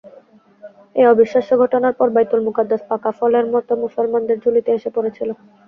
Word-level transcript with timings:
এ 0.95 1.03
অবিশ্বাস্য 1.07 1.51
ঘটনার 1.61 1.93
পর 1.99 2.07
বাইতুল 2.15 2.41
মুকাদ্দাস 2.43 2.81
পাকা 2.89 3.11
ফলের 3.17 3.45
মত 3.53 3.67
মুসলমানদের 3.83 4.37
ঝুলিতে 4.43 4.69
এসে 4.73 4.89
পড়েছিল। 4.95 5.29